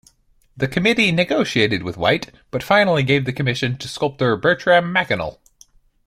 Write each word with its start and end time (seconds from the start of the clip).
The 0.57 0.67
committee 0.67 1.11
negotiated 1.11 1.83
with 1.83 1.95
White, 1.95 2.31
but 2.49 2.63
finally 2.63 3.03
gave 3.03 3.25
the 3.25 3.31
commission 3.31 3.77
to 3.77 3.87
sculptor 3.87 4.35
Bertram 4.35 4.91
Mackennal. 4.91 5.39